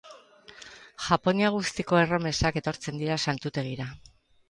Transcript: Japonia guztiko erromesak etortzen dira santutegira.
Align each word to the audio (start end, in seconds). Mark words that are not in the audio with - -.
Japonia 1.09 1.53
guztiko 1.57 2.01
erromesak 2.01 2.61
etortzen 2.65 3.01
dira 3.05 3.23
santutegira. 3.29 3.93